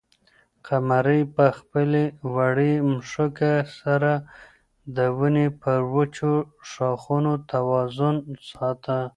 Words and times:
قمرۍ 0.67 1.21
په 1.35 1.45
خپلې 1.57 2.03
وړې 2.33 2.73
مښوکې 2.89 3.55
سره 3.79 4.13
د 4.95 4.97
ونې 5.17 5.47
پر 5.61 5.79
وچو 5.93 6.33
ښاخونو 6.69 7.33
توازن 7.51 8.15
ساته. 8.49 8.99